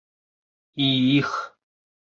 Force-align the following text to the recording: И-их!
И-их! 0.87 1.31